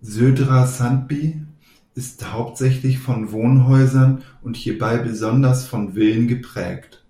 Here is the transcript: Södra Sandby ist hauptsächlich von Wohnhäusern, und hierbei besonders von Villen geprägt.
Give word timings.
Södra 0.00 0.66
Sandby 0.66 1.40
ist 1.94 2.32
hauptsächlich 2.32 2.98
von 2.98 3.30
Wohnhäusern, 3.30 4.24
und 4.42 4.56
hierbei 4.56 4.98
besonders 4.98 5.68
von 5.68 5.92
Villen 5.94 6.26
geprägt. 6.26 7.04